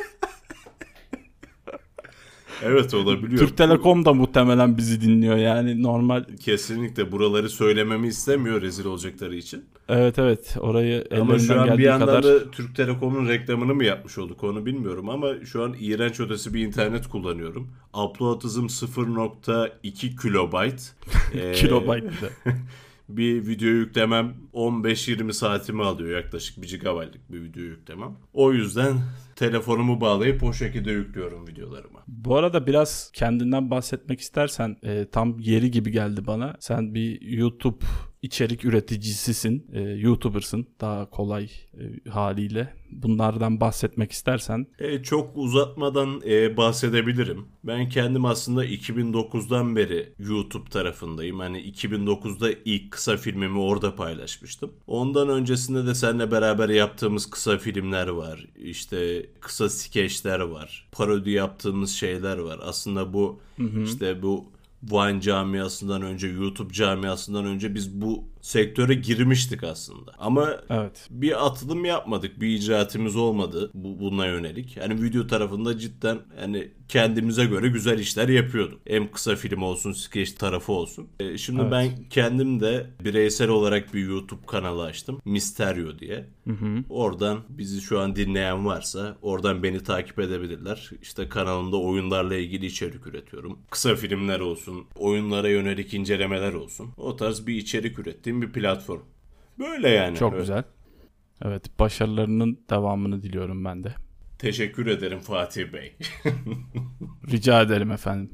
Evet 2.62 2.94
olabiliyor. 2.94 3.40
Türk 3.40 3.56
Telekom 3.56 4.04
da 4.04 4.12
muhtemelen 4.12 4.76
bizi 4.78 5.00
dinliyor 5.00 5.36
yani 5.36 5.82
normal. 5.82 6.24
Kesinlikle 6.40 7.12
buraları 7.12 7.50
söylememi 7.50 8.06
istemiyor 8.08 8.62
rezil 8.62 8.84
olacakları 8.84 9.36
için. 9.36 9.64
Evet 9.88 10.18
evet 10.18 10.56
orayı 10.60 11.06
Ama 11.20 11.38
şu 11.38 11.60
an 11.60 11.78
bir 11.78 11.82
yandan 11.82 12.06
kadar. 12.06 12.24
da 12.24 12.50
Türk 12.50 12.76
Telekom'un 12.76 13.28
reklamını 13.28 13.74
mı 13.74 13.84
yapmış 13.84 14.18
olduk 14.18 14.44
onu 14.44 14.66
bilmiyorum 14.66 15.08
ama 15.08 15.28
şu 15.44 15.62
an 15.64 15.74
iğrenç 15.80 16.20
ötesi 16.20 16.54
bir 16.54 16.66
internet 16.66 17.06
kullanıyorum. 17.08 17.68
Upload 18.04 18.44
hızım 18.44 18.66
0.2 18.66 20.20
kilobayt. 20.22 20.92
Ee, 21.34 21.52
Kilobayt 21.52 22.04
bir 23.16 23.16
de. 23.16 23.16
bir 23.16 23.48
video 23.48 23.68
yüklemem 23.68 24.34
15-20 24.54 25.32
saatimi 25.32 25.84
alıyor 25.84 26.22
yaklaşık 26.22 26.62
1 26.62 26.80
GB'lık 26.80 27.32
bir 27.32 27.42
video 27.42 27.62
yüklemem. 27.62 28.16
O 28.32 28.52
yüzden 28.52 28.96
telefonumu 29.36 30.00
bağlayıp 30.00 30.42
o 30.42 30.52
şekilde 30.52 30.92
yüklüyorum 30.92 31.48
videolarımı. 31.48 31.98
Bu 32.08 32.36
arada 32.36 32.66
biraz 32.66 33.10
kendinden 33.14 33.70
bahsetmek 33.70 34.20
istersen 34.20 34.76
e, 34.82 35.06
tam 35.12 35.38
yeri 35.38 35.70
gibi 35.70 35.90
geldi 35.90 36.26
bana. 36.26 36.56
Sen 36.60 36.94
bir 36.94 37.20
YouTube 37.20 37.84
içerik 38.22 38.64
üreticisisin, 38.64 39.66
e, 39.72 39.80
YouTuber'sın 39.80 40.66
daha 40.80 41.10
kolay 41.10 41.44
e, 41.74 42.10
haliyle. 42.10 42.74
Bunlardan 42.90 43.60
bahsetmek 43.60 44.12
istersen 44.12 44.66
E, 44.78 45.02
çok 45.02 45.36
uzatmadan 45.36 46.20
e, 46.26 46.56
bahsedebilirim. 46.56 47.46
Ben 47.64 47.88
kendim 47.88 48.24
aslında 48.24 48.66
2009'dan 48.66 49.76
beri 49.76 50.12
YouTube 50.18 50.70
tarafındayım. 50.70 51.38
Hani 51.38 51.60
2009'da 51.72 52.50
ilk 52.64 52.90
kısa 52.90 53.16
filmimi 53.16 53.58
orada 53.58 53.94
paylaşmıştım. 53.94 54.72
Ondan 54.86 55.28
öncesinde 55.28 55.86
de 55.86 55.94
seninle 55.94 56.30
beraber 56.30 56.68
yaptığımız 56.68 57.30
kısa 57.30 57.58
filmler 57.58 58.08
var. 58.08 58.46
İşte 58.56 59.26
kısa 59.40 59.68
skeçler 59.70 60.40
var. 60.40 60.88
Parodi 60.92 61.30
yaptığımız 61.30 61.90
şeyler 61.90 62.38
var. 62.38 62.60
Aslında 62.62 63.12
bu 63.12 63.40
işte 63.84 64.22
bu 64.22 64.44
Vine 64.82 65.20
camiasından 65.20 66.02
önce, 66.02 66.28
YouTube 66.28 66.72
camiasından 66.72 67.44
önce 67.44 67.75
biz 67.75 68.00
bu 68.00 68.28
sektöre 68.40 68.94
girmiştik 68.94 69.64
aslında. 69.64 70.12
Ama 70.18 70.56
evet. 70.70 71.09
bir 71.11 71.47
atılım 71.47 71.85
yapmadık. 71.85 72.40
Bir 72.40 72.49
icraatımız 72.49 73.16
olmadı 73.16 73.70
bu, 73.75 74.00
buna 74.00 74.26
yönelik. 74.26 74.76
Yani 74.76 75.02
video 75.02 75.26
tarafında 75.26 75.78
cidden 75.78 76.18
hani 76.40 76.70
kendimize 76.88 77.44
göre 77.44 77.68
güzel 77.68 77.99
işler 77.99 78.28
yapıyorduk. 78.28 78.80
Hem 78.87 79.11
kısa 79.11 79.37
film 79.37 79.62
olsun, 79.62 79.92
skeç 79.92 80.32
tarafı 80.32 80.73
olsun. 80.73 81.09
E, 81.20 81.38
şimdi 81.38 81.61
Evet. 81.61 81.73
ben 81.73 81.90
kendim 82.11 82.61
de 82.61 82.87
bireysel 83.04 83.49
olarak 83.49 83.94
bir 83.94 84.00
YouTube 84.09 84.47
kanalı 84.47 84.82
açtım. 84.82 85.20
Misterio 85.25 85.99
diye. 85.99 86.26
Oradan 86.88 87.38
bizi 87.49 87.80
şu 87.80 88.00
an 88.00 88.16
dinleyen 88.16 88.66
varsa 88.66 89.16
oradan 89.23 89.62
beni 89.62 89.82
takip 89.82 90.18
edebilirler. 90.18 90.90
İşte 91.02 91.28
kanalımda 91.28 91.76
oyunlarla 91.76 92.37
ilgili 92.37 92.66
içerik 92.66 93.06
üretiyorum. 93.06 93.59
Kısa 93.70 93.97
filmler 93.97 94.40
olsun, 94.40 94.85
oyunlara 94.97 95.49
yönelik 95.49 95.94
incelemeler 95.94 96.52
olsun. 96.52 96.90
O 96.97 97.16
tarz 97.16 97.47
bir 97.47 97.54
içerik 97.54 97.99
ürettiğim 98.30 98.42
bir 98.42 98.52
platform. 98.52 99.00
Böyle 99.58 99.88
yani. 99.88 100.16
Çok 100.16 100.32
Öyle. 100.32 100.42
güzel. 100.42 100.64
Evet 101.44 101.78
başarılarının 101.78 102.60
devamını 102.70 103.22
diliyorum 103.22 103.64
ben 103.64 103.84
de. 103.84 103.94
Teşekkür 104.38 104.87
ederim 104.87 105.20
Fatih 105.20 105.72
Bey. 105.72 105.96
Rica 107.30 107.62
ederim 107.62 107.90
efendim. 107.90 108.30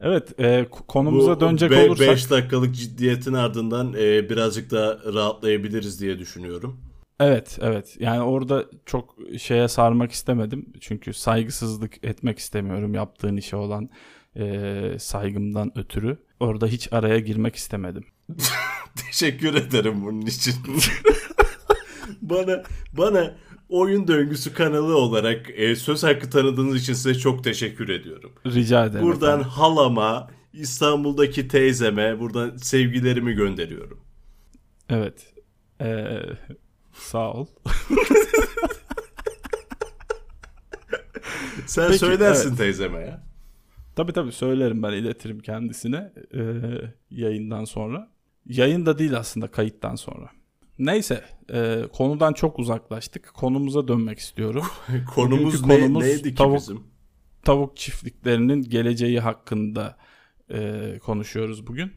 Evet 0.00 0.40
e, 0.40 0.66
konumuza 0.70 1.40
dönecek 1.40 1.70
5 1.70 1.88
olursak. 1.88 2.30
dakikalık 2.30 2.74
ciddiyetin 2.74 3.32
ardından 3.32 3.94
e, 3.98 4.30
birazcık 4.30 4.70
daha 4.70 4.98
rahatlayabiliriz 5.14 6.00
diye 6.00 6.18
düşünüyorum. 6.18 6.80
Evet 7.20 7.58
evet 7.62 7.96
yani 8.00 8.22
orada 8.22 8.64
çok 8.86 9.16
şeye 9.38 9.68
sarmak 9.68 10.12
istemedim. 10.12 10.72
Çünkü 10.80 11.14
saygısızlık 11.14 12.04
etmek 12.04 12.38
istemiyorum 12.38 12.94
yaptığın 12.94 13.36
işe 13.36 13.56
olan 13.56 13.90
e, 14.36 14.96
saygımdan 14.98 15.78
ötürü. 15.78 16.18
Orada 16.40 16.66
hiç 16.66 16.92
araya 16.92 17.18
girmek 17.18 17.56
istemedim. 17.56 18.04
Teşekkür 19.06 19.54
ederim 19.54 20.04
bunun 20.04 20.20
için. 20.26 20.54
bana 22.22 22.62
bana 22.92 23.34
oyun 23.68 24.08
döngüsü 24.08 24.54
kanalı 24.54 24.96
olarak 24.96 25.50
e, 25.54 25.76
söz 25.76 26.02
hakkı 26.02 26.30
tanıdığınız 26.30 26.82
için 26.82 26.92
size 26.92 27.14
çok 27.14 27.44
teşekkür 27.44 27.88
ediyorum. 27.88 28.32
Rica 28.46 28.86
ederim. 28.86 29.06
Buradan 29.06 29.28
efendim. 29.28 29.48
halama, 29.48 30.30
İstanbul'daki 30.52 31.48
teyzeme 31.48 32.20
buradan 32.20 32.56
sevgilerimi 32.56 33.32
gönderiyorum. 33.32 34.00
Evet. 34.88 35.34
E, 35.80 36.20
sağ 36.92 37.32
ol. 37.32 37.46
Sen 41.66 41.86
Peki, 41.86 41.98
söylersin 41.98 42.56
teyzeme 42.56 43.00
ya. 43.00 43.26
Tabii 43.96 44.12
tabii 44.12 44.32
söylerim 44.32 44.82
ben 44.82 44.92
iletirim 44.92 45.40
kendisine 45.40 46.12
e, 46.34 46.40
yayından 47.10 47.64
sonra. 47.64 48.15
Yayın 48.48 48.86
da 48.86 48.98
değil 48.98 49.16
aslında 49.18 49.50
kayıttan 49.50 49.94
sonra. 49.94 50.30
Neyse 50.78 51.24
e, 51.52 51.82
konudan 51.92 52.32
çok 52.32 52.58
uzaklaştık. 52.58 53.34
Konumuza 53.34 53.88
dönmek 53.88 54.18
istiyorum. 54.18 54.64
Konumuz, 55.14 55.44
Bugünkü 55.62 55.68
ne, 55.68 55.80
konumuz 55.80 56.02
neydi 56.04 56.28
ki 56.34 56.34
tavuk- 56.42 56.56
bizim? 56.56 56.80
Tavuk 57.44 57.76
çiftliklerinin 57.76 58.62
geleceği 58.62 59.20
hakkında 59.20 59.96
e, 60.50 60.98
konuşuyoruz 61.02 61.66
bugün. 61.66 61.92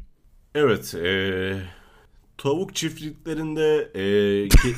Evet, 0.55 0.95
e, 0.95 1.53
tavuk 2.37 2.75
çiftliklerinde 2.75 3.91
e, 3.95 4.47
ki- 4.49 4.75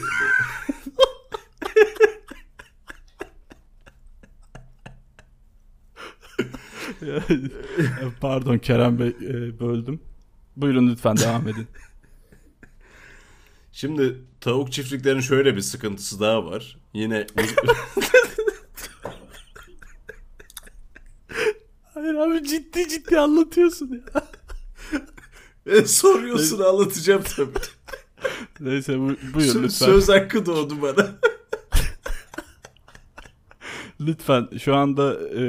Pardon 8.21 8.57
Kerem 8.57 8.99
Bey 8.99 9.07
e, 9.07 9.59
böldüm. 9.59 10.01
Buyurun 10.61 10.87
lütfen 10.87 11.17
devam 11.17 11.47
edin. 11.47 11.67
şimdi 13.71 14.17
tavuk 14.41 14.71
çiftliklerinin 14.71 15.21
şöyle 15.21 15.55
bir 15.55 15.61
sıkıntısı 15.61 16.19
daha 16.19 16.45
var. 16.45 16.77
Yine 16.93 17.27
Hayır 21.93 22.15
abi 22.15 22.47
ciddi 22.47 22.89
ciddi 22.89 23.19
anlatıyorsun 23.19 24.03
ya. 24.15 24.27
E, 25.65 25.85
soruyorsun 25.85 26.59
anlatacağım 26.59 27.23
tabii. 27.35 27.59
Neyse 28.59 28.99
bu, 28.99 29.15
buyur 29.33 29.55
Sö- 29.55 29.63
lütfen. 29.63 29.85
Söz 29.85 30.09
hakkı 30.09 30.45
doğdu 30.45 30.81
bana. 30.81 31.15
Lütfen 34.01 34.47
şu 34.59 34.75
anda 34.75 35.29
e, 35.29 35.41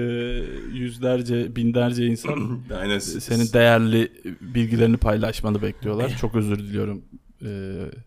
yüzlerce 0.73 1.57
binlerce 1.57 2.07
insan 2.07 2.61
Aynen. 2.81 2.99
senin 2.99 3.53
değerli 3.53 4.13
bilgilerini 4.41 4.97
paylaşmanı 4.97 5.63
bekliyorlar. 5.63 6.17
Çok 6.21 6.35
özür 6.35 6.59
diliyorum 6.59 7.03
e, 7.45 7.51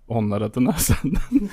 onlar 0.08 0.42
adına 0.42 0.74
senden. 0.78 1.50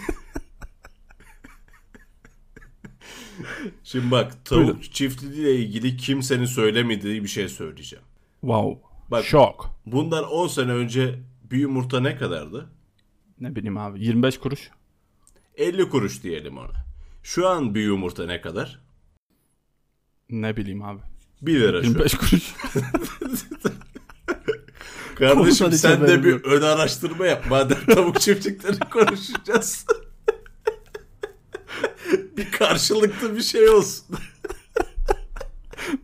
Şimdi 3.84 4.10
bak 4.10 4.44
tavuk 4.44 4.64
Buyurun. 4.64 4.80
çiftliğiyle 4.80 5.56
ilgili 5.56 5.96
kimsenin 5.96 6.44
söylemediği 6.44 7.22
bir 7.22 7.28
şey 7.28 7.48
söyleyeceğim. 7.48 8.04
Wow. 8.40 8.80
Bak- 9.10 9.24
Şok. 9.24 9.70
Bundan 9.86 10.24
10 10.24 10.46
sene 10.48 10.72
önce 10.72 11.14
bir 11.50 11.58
yumurta 11.58 12.00
ne 12.00 12.16
kadardı? 12.16 12.66
Ne 13.40 13.56
bileyim 13.56 13.76
abi 13.78 14.04
25 14.04 14.38
kuruş. 14.38 14.70
50 15.56 15.88
kuruş 15.88 16.22
diyelim 16.22 16.58
ona. 16.58 16.81
Şu 17.22 17.48
an 17.48 17.74
bir 17.74 17.82
yumurta 17.82 18.26
ne 18.26 18.40
kadar? 18.40 18.80
Ne 20.30 20.56
bileyim 20.56 20.82
abi. 20.82 21.00
1 21.42 21.60
lira 21.60 21.82
şu 21.82 21.88
an. 21.88 21.92
25 21.92 22.14
kuruş. 22.14 22.54
Kardeşim 25.14 25.44
Konudan 25.58 25.70
hiç 25.70 25.80
sen 25.80 26.08
de 26.08 26.24
bir 26.24 26.44
ön 26.44 26.62
araştırma 26.62 27.26
yap. 27.26 27.44
Madem 27.50 27.86
tavuk 27.86 28.20
çiftlikleri 28.20 28.78
konuşacağız. 28.90 29.86
bir 32.36 32.50
karşılıklı 32.52 33.36
bir 33.36 33.42
şey 33.42 33.68
olsun. 33.68 34.16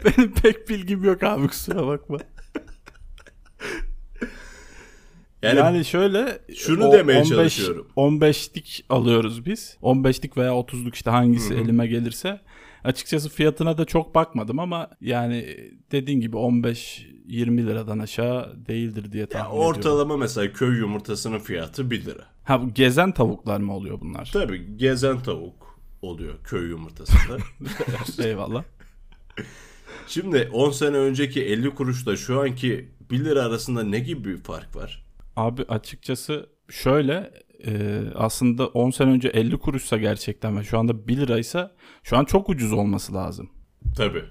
Benim 0.04 0.34
pek 0.34 0.68
bilgim 0.68 1.04
yok 1.04 1.22
abi 1.22 1.48
kusura 1.48 1.86
bakma. 1.86 2.18
Yani, 5.42 5.58
Yani, 5.58 5.84
şöyle 5.84 6.38
şunu 6.54 6.92
demeye 6.92 7.18
15 7.18 7.28
çalışıyorum. 7.28 7.86
15'lik 7.96 8.84
alıyoruz 8.88 9.46
biz. 9.46 9.76
15'lik 9.82 10.36
veya 10.36 10.50
30'luk 10.50 10.94
işte 10.94 11.10
hangisi 11.10 11.54
elime 11.54 11.86
gelirse. 11.86 12.40
Açıkçası 12.84 13.28
fiyatına 13.28 13.78
da 13.78 13.84
çok 13.84 14.14
bakmadım 14.14 14.58
ama 14.58 14.90
yani 15.00 15.56
dediğin 15.92 16.20
gibi 16.20 16.36
15-20 16.36 17.66
liradan 17.66 17.98
aşağı 17.98 18.66
değildir 18.66 19.12
diye 19.12 19.20
ya 19.20 19.28
tahmin 19.28 19.50
ediyorum. 19.50 19.68
ortalama 19.68 20.16
mesela 20.16 20.52
köy 20.52 20.78
yumurtasının 20.78 21.38
fiyatı 21.38 21.90
1 21.90 22.04
lira. 22.04 22.24
Ha 22.44 22.60
gezen 22.74 23.12
tavuklar 23.12 23.60
mı 23.60 23.74
oluyor 23.76 24.00
bunlar? 24.00 24.30
Tabii 24.32 24.76
gezen 24.76 25.22
tavuk 25.22 25.78
oluyor 26.02 26.34
köy 26.44 26.68
yumurtasında. 26.68 27.36
Eyvallah. 28.28 28.64
Şimdi 30.06 30.48
10 30.52 30.70
sene 30.70 30.96
önceki 30.96 31.44
50 31.44 31.70
kuruşla 31.70 32.16
şu 32.16 32.40
anki 32.40 32.88
1 33.10 33.24
lira 33.24 33.42
arasında 33.42 33.82
ne 33.82 33.98
gibi 33.98 34.24
bir 34.24 34.36
fark 34.36 34.76
var? 34.76 35.07
Abi 35.38 35.62
açıkçası 35.68 36.46
şöyle 36.70 37.30
e, 37.66 38.00
aslında 38.14 38.66
10 38.66 38.90
sene 38.90 39.10
önce 39.10 39.28
50 39.28 39.58
kuruşsa 39.58 39.96
gerçekten 39.96 40.58
ve 40.58 40.62
şu 40.64 40.78
anda 40.78 41.08
1 41.08 41.16
liraysa 41.16 41.74
şu 42.02 42.16
an 42.16 42.24
çok 42.24 42.48
ucuz 42.48 42.72
olması 42.72 43.14
lazım. 43.14 43.50
Tabii. 43.96 44.24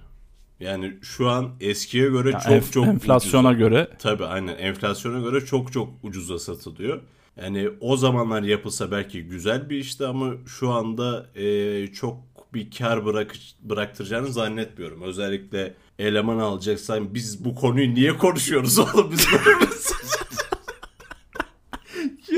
Yani 0.60 0.94
şu 1.02 1.30
an 1.30 1.50
eskiye 1.60 2.10
göre 2.10 2.30
Ya 2.32 2.40
çok 2.40 2.52
enf- 2.52 2.72
çok 2.72 2.88
enflasyona 2.88 3.48
ucuza. 3.50 3.60
göre 3.68 3.88
Tabii 4.00 4.26
aynen 4.26 4.58
enflasyona 4.58 5.20
göre 5.20 5.46
çok 5.46 5.72
çok 5.74 5.90
ucuza 6.04 6.40
satılıyor. 6.40 7.02
Yani 7.42 7.70
o 7.82 7.98
zamanlar 7.98 8.42
yapılsa 8.44 8.92
belki 8.92 9.24
güzel 9.24 9.70
bir 9.70 9.78
işti 9.78 10.06
ama 10.06 10.34
şu 10.48 10.70
anda 10.72 11.26
e, 11.36 11.88
çok 11.88 12.18
bir 12.54 12.72
kar 12.72 13.06
bırak 13.06 13.36
bıraktıracağını 13.62 14.28
zannetmiyorum. 14.28 15.02
Özellikle 15.02 15.74
eleman 16.00 16.38
alacaksan 16.40 17.14
biz 17.14 17.46
bu 17.46 17.56
konuyu 17.56 17.94
niye 17.94 18.18
konuşuyoruz 18.18 18.80
oğlum 18.96 19.12
biz 19.12 19.28
böyle 19.46 19.66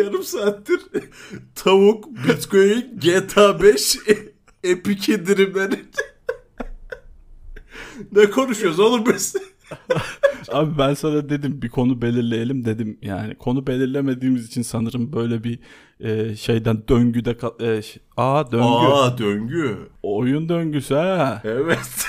Yarım 0.09 0.23
saattir 0.23 0.79
tavuk, 1.55 2.07
bitcoin, 2.27 2.99
GTA 2.99 3.61
5, 3.61 3.97
Epic 4.63 5.13
indirimleri. 5.13 5.85
ne 8.11 8.29
konuşuyoruz 8.29 8.79
oğlum 8.79 9.05
biz? 9.05 9.35
Abi 10.51 10.77
ben 10.77 10.93
sana 10.93 11.29
dedim 11.29 11.61
bir 11.61 11.69
konu 11.69 12.01
belirleyelim 12.01 12.65
dedim. 12.65 12.97
Yani 13.01 13.35
konu 13.35 13.67
belirlemediğimiz 13.67 14.47
için 14.47 14.61
sanırım 14.61 15.13
böyle 15.13 15.43
bir 15.43 15.59
e, 15.99 16.35
şeyden 16.35 16.83
döngüde 16.87 17.37
e, 17.61 17.81
aa 18.17 18.51
döngü. 18.51 18.65
Aa 18.65 19.17
döngü. 19.17 19.77
Oyun 20.03 20.49
döngüsü 20.49 20.93
ha. 20.95 21.41
Evet. 21.45 22.05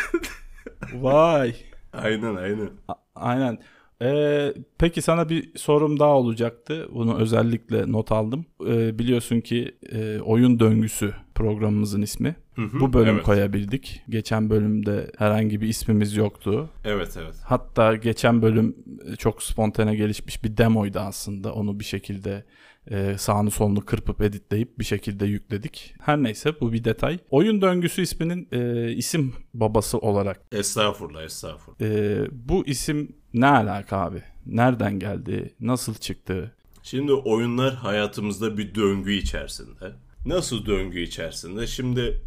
Vay. 0.95 1.55
aynen 1.93 2.35
aynen. 2.35 2.71
A- 2.89 2.95
Aynen. 3.15 3.59
Ee, 4.03 4.55
peki 4.79 5.03
sana 5.03 5.29
bir 5.29 5.59
sorum 5.59 5.99
daha 6.01 6.17
olacaktı. 6.17 6.89
Bunu 6.95 7.19
özellikle 7.19 7.93
not 7.93 8.13
aldım. 8.13 8.47
Ee, 8.67 8.99
biliyorsun 8.99 9.41
ki 9.41 9.75
e, 9.93 10.21
oyun 10.21 10.61
döngüsü 10.61 11.15
programımızın 11.35 12.03
ismi. 12.03 12.37
Hı 12.55 12.63
hı, 12.63 12.81
Bu 12.81 12.93
bölüm 12.93 13.15
evet. 13.15 13.25
koyabildik. 13.25 14.03
Geçen 14.09 14.51
bölümde 14.51 15.11
herhangi 15.19 15.61
bir 15.61 15.69
ismimiz 15.69 16.17
yoktu. 16.17 16.71
Evet 16.85 17.17
evet. 17.23 17.35
Hatta 17.45 17.97
geçen 17.97 18.43
bölüm 18.43 18.77
e, 19.13 19.17
çok 19.17 19.43
spontane 19.43 19.95
gelişmiş 19.97 20.45
bir 20.45 20.57
demoydu 20.57 20.99
aslında. 20.99 21.53
Onu 21.55 21.81
bir 21.81 21.85
şekilde 21.85 22.45
e, 22.91 23.19
sağını 23.19 23.51
solunu 23.51 23.81
kırpıp 23.85 24.21
editleyip 24.23 24.79
bir 24.79 24.85
şekilde 24.85 25.27
yükledik. 25.27 25.95
Her 26.01 26.23
neyse 26.23 26.61
bu 26.61 26.73
bir 26.73 26.85
detay. 26.85 27.19
Oyun 27.31 27.63
döngüsü 27.63 28.03
isminin 28.03 28.49
e, 28.53 28.91
isim 28.93 29.33
babası 29.55 29.99
olarak 29.99 30.41
Estağfurullah 30.53 31.23
estağfurullah. 31.23 31.81
e, 31.91 32.19
bu 32.33 32.67
isim 32.67 33.17
ne 33.35 33.47
alaka 33.47 33.97
abi? 33.97 34.23
Nereden 34.47 34.99
geldi? 34.99 35.55
Nasıl 35.61 35.95
çıktı? 35.95 36.53
Şimdi 36.83 37.13
oyunlar 37.13 37.75
hayatımızda 37.75 38.59
bir 38.59 38.75
döngü 38.75 39.13
içerisinde. 39.13 39.93
Nasıl 40.27 40.67
döngü 40.67 41.01
içerisinde? 41.01 41.67
Şimdi 41.67 42.23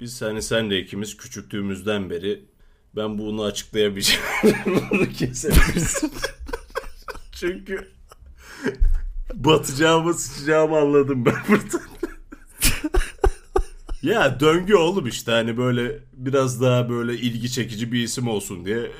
biz 0.00 0.22
hani 0.22 0.42
senle 0.42 0.80
ikimiz 0.80 1.16
küçüklüğümüzden 1.16 2.10
beri 2.10 2.44
ben 2.96 3.18
bunu 3.18 3.44
açıklayamayacağım. 3.44 4.22
Bunu 4.90 5.08
kesebilirsin. 5.08 6.12
Çünkü 7.32 7.88
batacağımı 9.34 10.14
sıçacağımı 10.14 10.76
anladım 10.76 11.24
ben 11.24 11.34
burada. 11.48 11.82
ya 14.02 14.40
döngü 14.40 14.74
oğlum 14.74 15.06
işte 15.06 15.32
hani 15.32 15.56
böyle 15.56 15.98
biraz 16.12 16.60
daha 16.60 16.88
böyle 16.88 17.14
ilgi 17.14 17.50
çekici 17.50 17.92
bir 17.92 18.02
isim 18.02 18.28
olsun 18.28 18.64
diye 18.64 18.90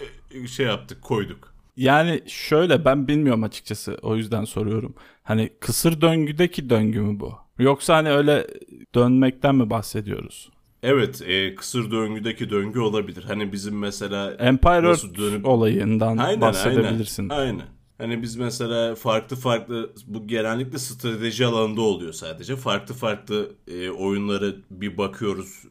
şey 0.49 0.67
yaptık 0.67 1.03
koyduk. 1.03 1.53
Yani 1.77 2.23
şöyle 2.27 2.85
ben 2.85 3.09
bilmiyorum 3.09 3.43
açıkçası 3.43 3.99
o 4.03 4.17
yüzden 4.17 4.45
soruyorum. 4.45 4.95
Hani 5.23 5.51
kısır 5.61 6.01
döngüdeki 6.01 6.71
döngü 6.71 7.01
mü 7.01 7.21
bu? 7.21 7.35
Yoksa 7.59 7.97
hani 7.97 8.11
öyle 8.11 8.47
dönmekten 8.95 9.55
mi 9.55 9.71
bahsediyoruz? 9.71 10.51
Evet, 10.83 11.23
e, 11.27 11.55
kısır 11.55 11.91
döngüdeki 11.91 12.51
döngü 12.51 12.81
olabilir. 12.81 13.25
Hani 13.25 13.53
bizim 13.53 13.79
mesela 13.79 14.33
Empire 14.35 14.83
Nasıl 14.83 15.15
dönüp- 15.15 15.45
olayından 15.47 16.17
aynen 16.17 16.41
bahsedebilirsin. 16.41 17.29
aynen. 17.29 17.43
Aynen. 17.43 17.67
Hani 17.99 18.23
biz 18.23 18.37
mesela 18.37 18.95
farklı 18.95 19.37
farklı 19.37 19.93
bu 20.07 20.27
genellikle 20.27 20.79
strateji 20.79 21.47
alanında 21.47 21.81
oluyor 21.81 22.13
sadece. 22.13 22.57
Farklı 22.57 22.95
farklı 22.95 23.51
e, 23.69 23.91
oyunları 23.91 24.57
bir 24.71 24.97
bakıyoruz, 24.99 25.63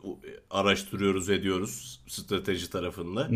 araştırıyoruz, 0.50 1.30
ediyoruz 1.30 2.02
strateji 2.08 2.70
tarafında. 2.70 3.30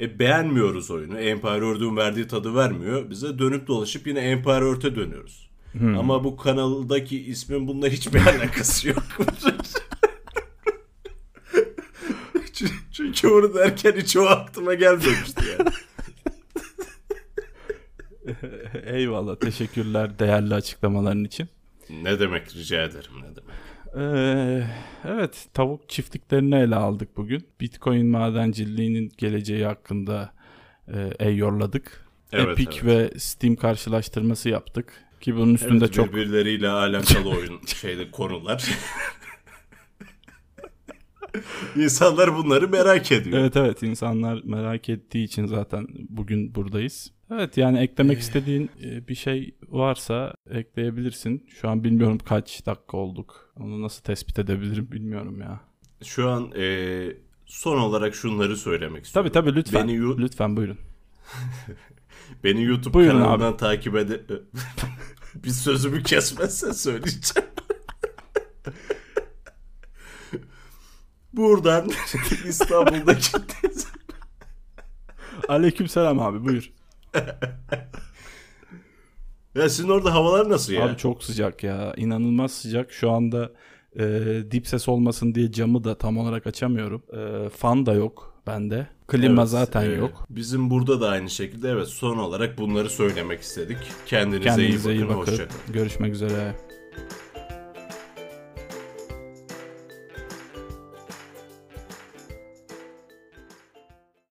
E, 0.00 0.18
beğenmiyoruz 0.18 0.90
oyunu. 0.90 1.18
Empire 1.18 1.66
Earth'ün 1.66 1.96
verdiği 1.96 2.28
tadı 2.28 2.54
vermiyor. 2.54 3.10
Bize 3.10 3.38
dönüp 3.38 3.66
dolaşıp 3.66 4.06
yine 4.06 4.20
Empire 4.20 4.68
Earth'e 4.68 4.96
dönüyoruz. 4.96 5.48
Ama 5.98 6.24
bu 6.24 6.36
kanaldaki 6.36 7.22
ismin 7.24 7.68
bununla 7.68 7.88
hiçbir 7.88 8.20
alakası 8.26 8.88
yok. 8.88 9.02
Çünkü- 12.52 12.74
Çünkü 12.92 13.28
onu 13.28 13.54
derken 13.54 13.92
hiç 13.96 14.16
o 14.16 14.22
aklıma 14.26 14.74
gelmemişti 14.74 15.44
yani. 15.58 15.70
Eyvallah 18.84 19.36
teşekkürler 19.36 20.18
değerli 20.18 20.54
açıklamaların 20.54 21.24
için. 21.24 21.48
Ne 21.90 22.20
demek 22.20 22.56
rica 22.56 22.82
ederim 22.82 23.10
ne 23.22 23.36
demek. 23.36 23.47
Ee, 23.96 24.62
evet 25.04 25.48
tavuk 25.54 25.88
çiftliklerini 25.88 26.54
ele 26.54 26.76
aldık 26.76 27.16
bugün. 27.16 27.46
Bitcoin 27.60 28.06
madenciliğinin 28.06 29.12
geleceği 29.18 29.64
hakkında 29.64 30.32
e, 30.88 31.10
eyyorladık. 31.18 32.08
Evet, 32.32 32.60
Epic 32.60 32.80
evet. 32.82 32.84
ve 33.14 33.18
Steam 33.18 33.56
karşılaştırması 33.56 34.48
yaptık. 34.48 35.04
Ki 35.20 35.36
bunun 35.36 35.54
üstünde 35.54 35.84
Evet, 35.84 35.92
çok 35.92 36.12
birbirleriyle 36.12 36.68
alakalı 36.68 37.28
oyun 37.28 37.60
şeyde 37.66 38.10
konular. 38.10 38.64
İnsanlar 41.76 42.36
bunları 42.36 42.68
merak 42.68 43.12
ediyor. 43.12 43.38
Evet 43.38 43.56
evet 43.56 43.82
insanlar 43.82 44.40
merak 44.44 44.88
ettiği 44.88 45.24
için 45.24 45.46
zaten 45.46 45.86
bugün 46.08 46.54
buradayız. 46.54 47.12
Evet 47.30 47.56
yani 47.56 47.78
eklemek 47.78 48.18
istediğin 48.18 48.70
e, 48.82 49.08
bir 49.08 49.14
şey 49.14 49.54
varsa 49.68 50.34
ekleyebilirsin. 50.50 51.46
Şu 51.48 51.68
an 51.68 51.84
bilmiyorum 51.84 52.18
kaç 52.24 52.66
dakika 52.66 52.96
olduk. 52.96 53.52
Onu 53.60 53.82
nasıl 53.82 54.02
tespit 54.02 54.38
edebilirim 54.38 54.92
bilmiyorum 54.92 55.40
ya. 55.40 55.60
Şu 56.04 56.28
an 56.28 56.52
e, 56.56 57.06
son 57.46 57.78
olarak 57.78 58.14
şunları 58.14 58.56
söylemek 58.56 59.04
istiyorum. 59.04 59.30
Tabii 59.32 59.44
tabii 59.44 59.56
lütfen. 59.56 59.88
Beni 59.88 60.18
Lütfen 60.18 60.56
buyurun. 60.56 60.78
Beni 62.44 62.64
YouTube 62.64 62.94
Buyurun 62.94 63.20
kanalından 63.20 63.56
takip 63.56 63.96
ede... 63.96 64.20
bir 65.34 65.50
sözümü 65.50 66.02
kesmezsen 66.02 66.72
söyleyeceğim. 66.72 67.48
Buradan 71.32 71.90
İstanbul'daki 72.48 73.30
Aleykümselam 75.48 76.20
abi 76.20 76.44
buyur. 76.44 76.77
Ya 79.54 79.68
sizin 79.68 79.88
orada 79.88 80.14
havalar 80.14 80.50
nasıl 80.50 80.72
ya? 80.72 80.84
Abi 80.84 80.96
çok 80.96 81.24
sıcak 81.24 81.64
ya. 81.64 81.94
İnanılmaz 81.96 82.52
sıcak. 82.52 82.92
Şu 82.92 83.10
anda 83.10 83.50
e, 83.98 84.04
dip 84.50 84.66
ses 84.66 84.88
olmasın 84.88 85.34
diye 85.34 85.52
camı 85.52 85.84
da 85.84 85.98
tam 85.98 86.18
olarak 86.18 86.46
açamıyorum. 86.46 87.02
E, 87.12 87.48
fan 87.48 87.86
da 87.86 87.92
yok 87.92 88.34
bende. 88.46 88.86
Klima 89.06 89.40
Evet, 89.42 89.50
zaten 89.50 89.90
e, 89.90 89.94
yok. 89.94 90.26
Bizim 90.30 90.70
burada 90.70 91.00
da 91.00 91.08
aynı 91.08 91.30
şekilde 91.30 91.68
evet 91.70 91.88
son 91.88 92.18
olarak 92.18 92.58
bunları 92.58 92.90
söylemek 92.90 93.40
istedik. 93.40 93.78
Kendinize, 94.06 94.42
Kendinize 94.48 94.92
iyi 94.92 94.98
iyi 94.98 95.08
bakın. 95.08 95.18
bakın. 95.20 95.32
Hoşçakalın. 95.32 95.72
Görüşmek 95.72 96.14
üzere. 96.14 96.54